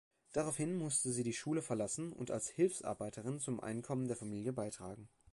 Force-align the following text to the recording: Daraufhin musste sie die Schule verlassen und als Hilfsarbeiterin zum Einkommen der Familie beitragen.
Daraufhin 0.31 0.73
musste 0.73 1.11
sie 1.11 1.21
die 1.21 1.31
Schule 1.31 1.61
verlassen 1.61 2.11
und 2.11 2.31
als 2.31 2.49
Hilfsarbeiterin 2.49 3.39
zum 3.39 3.59
Einkommen 3.59 4.07
der 4.07 4.17
Familie 4.17 4.51
beitragen. 4.51 5.07